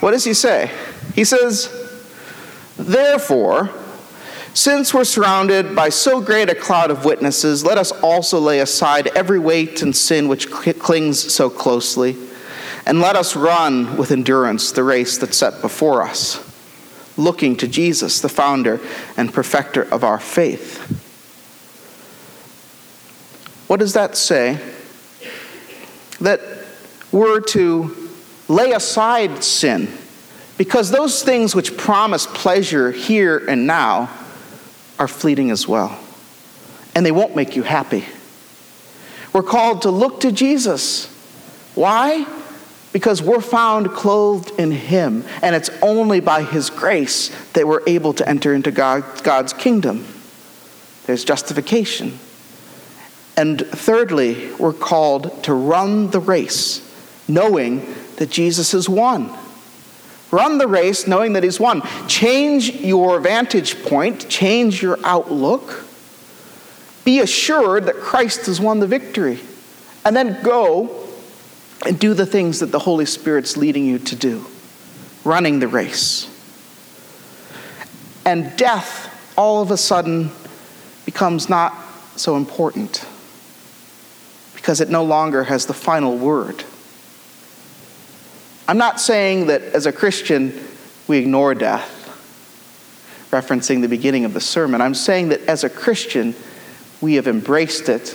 What 0.00 0.12
does 0.12 0.24
he 0.24 0.34
say? 0.34 0.70
He 1.14 1.24
says, 1.24 1.68
Therefore, 2.76 3.70
since 4.54 4.94
we're 4.94 5.04
surrounded 5.04 5.74
by 5.74 5.88
so 5.88 6.20
great 6.20 6.48
a 6.48 6.54
cloud 6.54 6.90
of 6.90 7.04
witnesses, 7.04 7.64
let 7.64 7.78
us 7.78 7.92
also 7.92 8.38
lay 8.38 8.60
aside 8.60 9.08
every 9.14 9.38
weight 9.38 9.82
and 9.82 9.94
sin 9.94 10.28
which 10.28 10.50
clings 10.50 11.32
so 11.32 11.50
closely, 11.50 12.16
and 12.86 13.00
let 13.00 13.16
us 13.16 13.36
run 13.36 13.96
with 13.96 14.10
endurance 14.10 14.72
the 14.72 14.82
race 14.82 15.18
that's 15.18 15.36
set 15.36 15.60
before 15.60 16.02
us, 16.02 16.38
looking 17.18 17.56
to 17.56 17.68
Jesus, 17.68 18.20
the 18.20 18.28
founder 18.28 18.80
and 19.16 19.32
perfecter 19.32 19.82
of 19.82 20.04
our 20.04 20.18
faith. 20.18 20.78
What 23.68 23.80
does 23.80 23.92
that 23.94 24.16
say? 24.16 24.58
That 26.20 26.40
we're 27.12 27.40
to 27.40 28.10
lay 28.48 28.72
aside 28.72 29.44
sin 29.44 29.88
because 30.56 30.90
those 30.90 31.22
things 31.22 31.54
which 31.54 31.76
promise 31.76 32.26
pleasure 32.26 32.90
here 32.90 33.38
and 33.38 33.66
now 33.66 34.10
are 34.98 35.08
fleeting 35.08 35.50
as 35.50 35.68
well. 35.68 35.98
And 36.94 37.06
they 37.06 37.12
won't 37.12 37.36
make 37.36 37.54
you 37.54 37.62
happy. 37.62 38.04
We're 39.32 39.42
called 39.42 39.82
to 39.82 39.90
look 39.90 40.20
to 40.20 40.32
Jesus. 40.32 41.06
Why? 41.74 42.26
Because 42.98 43.22
we're 43.22 43.40
found 43.40 43.92
clothed 43.92 44.50
in 44.58 44.72
Him, 44.72 45.22
and 45.40 45.54
it's 45.54 45.70
only 45.82 46.18
by 46.18 46.42
His 46.42 46.68
grace 46.68 47.28
that 47.52 47.64
we're 47.64 47.84
able 47.86 48.12
to 48.14 48.28
enter 48.28 48.52
into 48.52 48.72
God, 48.72 49.04
God's 49.22 49.52
kingdom. 49.52 50.04
There's 51.06 51.22
justification. 51.22 52.18
And 53.36 53.64
thirdly, 53.64 54.52
we're 54.54 54.72
called 54.72 55.44
to 55.44 55.54
run 55.54 56.10
the 56.10 56.18
race, 56.18 56.82
knowing 57.28 57.86
that 58.16 58.30
Jesus 58.30 58.72
has 58.72 58.88
won. 58.88 59.32
Run 60.32 60.58
the 60.58 60.66
race 60.66 61.06
knowing 61.06 61.34
that 61.34 61.44
He's 61.44 61.60
won. 61.60 61.82
Change 62.08 62.80
your 62.80 63.20
vantage 63.20 63.80
point, 63.84 64.28
change 64.28 64.82
your 64.82 64.98
outlook. 65.04 65.84
Be 67.04 67.20
assured 67.20 67.84
that 67.84 67.94
Christ 67.94 68.46
has 68.46 68.60
won 68.60 68.80
the 68.80 68.88
victory. 68.88 69.38
And 70.04 70.16
then 70.16 70.42
go 70.42 71.07
and 71.86 71.98
do 71.98 72.14
the 72.14 72.26
things 72.26 72.60
that 72.60 72.72
the 72.72 72.78
Holy 72.78 73.06
Spirit's 73.06 73.56
leading 73.56 73.84
you 73.84 73.98
to 73.98 74.16
do, 74.16 74.44
running 75.24 75.58
the 75.60 75.68
race. 75.68 76.28
And 78.24 78.56
death 78.56 79.34
all 79.36 79.62
of 79.62 79.70
a 79.70 79.76
sudden 79.76 80.30
becomes 81.06 81.48
not 81.48 81.74
so 82.16 82.36
important 82.36 83.04
because 84.54 84.80
it 84.80 84.90
no 84.90 85.04
longer 85.04 85.44
has 85.44 85.66
the 85.66 85.72
final 85.72 86.16
word. 86.16 86.64
I'm 88.66 88.76
not 88.76 89.00
saying 89.00 89.46
that 89.46 89.62
as 89.62 89.86
a 89.86 89.92
Christian 89.92 90.52
we 91.06 91.16
ignore 91.16 91.54
death, 91.54 91.94
referencing 93.30 93.80
the 93.80 93.88
beginning 93.88 94.26
of 94.26 94.34
the 94.34 94.40
sermon. 94.40 94.82
I'm 94.82 94.94
saying 94.94 95.30
that 95.30 95.40
as 95.42 95.64
a 95.64 95.70
Christian 95.70 96.34
we 97.00 97.14
have 97.14 97.26
embraced 97.28 97.88
it, 97.88 98.14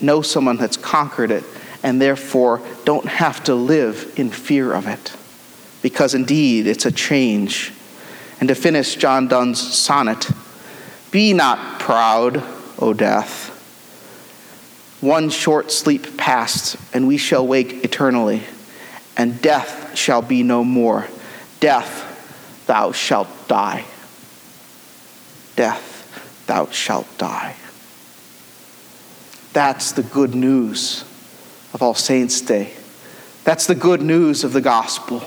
know 0.00 0.22
someone 0.22 0.58
that's 0.58 0.76
conquered 0.76 1.32
it, 1.32 1.42
and 1.82 2.00
therefore 2.00 2.60
don't 2.84 3.06
have 3.06 3.42
to 3.44 3.54
live 3.54 4.12
in 4.16 4.30
fear 4.30 4.72
of 4.72 4.86
it. 4.86 5.14
Because 5.82 6.14
indeed 6.14 6.66
it's 6.66 6.86
a 6.86 6.92
change. 6.92 7.72
And 8.38 8.48
to 8.48 8.54
finish 8.54 8.96
John 8.96 9.28
Donne's 9.28 9.60
sonnet, 9.60 10.28
be 11.10 11.32
not 11.32 11.80
proud, 11.80 12.42
O 12.78 12.92
death. 12.92 13.48
One 15.00 15.30
short 15.30 15.72
sleep 15.72 16.16
past, 16.16 16.76
and 16.92 17.08
we 17.08 17.16
shall 17.16 17.46
wake 17.46 17.84
eternally 17.84 18.42
and 19.20 19.42
death 19.42 19.94
shall 19.94 20.22
be 20.22 20.42
no 20.42 20.64
more. 20.64 21.06
Death, 21.60 22.64
thou 22.66 22.90
shalt 22.90 23.28
die. 23.48 23.84
Death, 25.56 26.46
thou 26.46 26.64
shalt 26.70 27.06
die. 27.18 27.54
That's 29.52 29.92
the 29.92 30.02
good 30.02 30.34
news 30.34 31.04
of 31.72 31.82
All 31.82 31.94
Saints' 31.94 32.40
Day. 32.40 32.72
That's 33.44 33.66
the 33.66 33.74
good 33.74 34.02
news 34.02 34.44
of 34.44 34.52
the 34.52 34.60
gospel. 34.60 35.22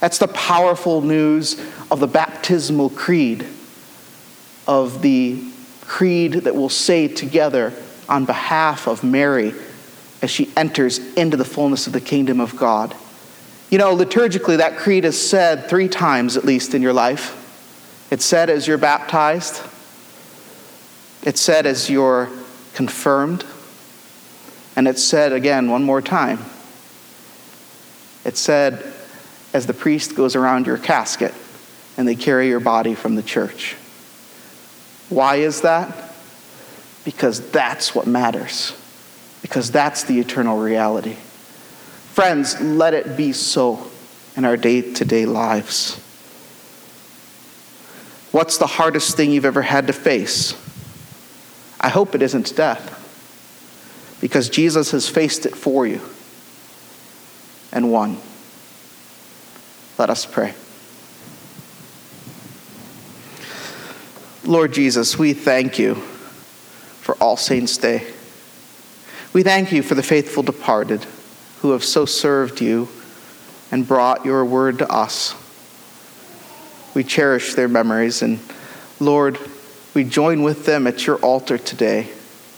That's 0.00 0.18
the 0.18 0.28
powerful 0.28 1.02
news 1.02 1.60
of 1.90 2.00
the 2.00 2.06
baptismal 2.06 2.90
creed, 2.90 3.46
of 4.66 5.02
the 5.02 5.42
creed 5.82 6.32
that 6.32 6.54
we'll 6.54 6.68
say 6.68 7.08
together 7.08 7.72
on 8.08 8.24
behalf 8.24 8.86
of 8.86 9.04
Mary 9.04 9.54
as 10.22 10.30
she 10.30 10.50
enters 10.56 10.98
into 11.14 11.36
the 11.36 11.44
fullness 11.44 11.86
of 11.86 11.92
the 11.92 12.00
kingdom 12.00 12.40
of 12.40 12.56
God. 12.56 12.94
You 13.70 13.78
know, 13.78 13.96
liturgically, 13.96 14.58
that 14.58 14.76
creed 14.76 15.04
is 15.04 15.20
said 15.20 15.68
three 15.68 15.88
times 15.88 16.36
at 16.36 16.44
least 16.44 16.74
in 16.74 16.82
your 16.82 16.92
life. 16.92 17.36
It's 18.10 18.24
said 18.24 18.50
as 18.50 18.66
you're 18.66 18.78
baptized, 18.78 19.62
it's 21.22 21.40
said 21.40 21.66
as 21.66 21.88
you're 21.88 22.28
confirmed, 22.74 23.44
and 24.80 24.88
it's 24.88 25.04
said 25.04 25.34
again 25.34 25.70
one 25.70 25.84
more 25.84 26.00
time. 26.00 26.38
it 28.24 28.34
said 28.34 28.82
as 29.52 29.66
the 29.66 29.74
priest 29.74 30.14
goes 30.14 30.34
around 30.34 30.66
your 30.66 30.78
casket 30.78 31.34
and 31.98 32.08
they 32.08 32.14
carry 32.14 32.48
your 32.48 32.60
body 32.60 32.94
from 32.94 33.14
the 33.14 33.22
church. 33.22 33.76
Why 35.10 35.36
is 35.36 35.60
that? 35.60 36.14
Because 37.04 37.50
that's 37.50 37.94
what 37.94 38.06
matters, 38.06 38.72
because 39.42 39.70
that's 39.70 40.04
the 40.04 40.18
eternal 40.18 40.58
reality. 40.58 41.16
Friends, 42.14 42.58
let 42.58 42.94
it 42.94 43.18
be 43.18 43.34
so 43.34 43.90
in 44.34 44.46
our 44.46 44.56
day 44.56 44.94
to 44.94 45.04
day 45.04 45.26
lives. 45.26 45.96
What's 48.32 48.56
the 48.56 48.66
hardest 48.66 49.14
thing 49.14 49.30
you've 49.30 49.44
ever 49.44 49.60
had 49.60 49.88
to 49.88 49.92
face? 49.92 50.54
I 51.78 51.90
hope 51.90 52.14
it 52.14 52.22
isn't 52.22 52.56
death, 52.56 52.96
because 54.20 54.48
Jesus 54.48 54.90
has 54.90 55.08
faced 55.08 55.46
it 55.46 55.56
for 55.56 55.86
you 55.86 56.00
and 57.72 57.90
won. 57.90 58.18
Let 59.98 60.10
us 60.10 60.26
pray. 60.26 60.54
Lord 64.44 64.72
Jesus, 64.72 65.18
we 65.18 65.32
thank 65.32 65.78
you 65.78 65.94
for 65.94 67.14
All 67.16 67.36
Saints' 67.36 67.76
Day. 67.76 68.06
We 69.32 69.42
thank 69.42 69.70
you 69.70 69.82
for 69.82 69.94
the 69.94 70.02
faithful 70.02 70.42
departed 70.42 71.04
who 71.60 71.72
have 71.72 71.84
so 71.84 72.04
served 72.04 72.60
you 72.60 72.88
and 73.70 73.86
brought 73.86 74.24
your 74.24 74.44
word 74.44 74.78
to 74.78 74.90
us. 74.90 75.34
We 76.94 77.04
cherish 77.04 77.54
their 77.54 77.68
memories, 77.68 78.22
and 78.22 78.40
Lord, 78.98 79.38
we 79.94 80.04
join 80.04 80.42
with 80.42 80.66
them 80.66 80.86
at 80.86 81.06
your 81.06 81.16
altar 81.18 81.58
today, 81.58 82.08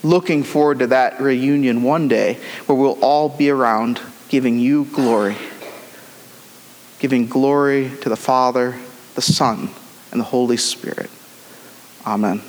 looking 0.02 0.42
forward 0.42 0.80
to 0.80 0.88
that 0.88 1.20
reunion 1.20 1.82
one 1.82 2.08
day 2.08 2.38
where 2.66 2.76
we'll 2.76 2.98
all 3.02 3.28
be 3.28 3.50
around 3.50 4.00
giving 4.28 4.58
you 4.58 4.84
glory, 4.86 5.36
giving 6.98 7.26
glory 7.26 7.90
to 8.00 8.08
the 8.08 8.16
Father, 8.16 8.76
the 9.14 9.22
Son, 9.22 9.70
and 10.10 10.20
the 10.20 10.24
Holy 10.24 10.56
Spirit. 10.56 11.10
Amen. 12.06 12.42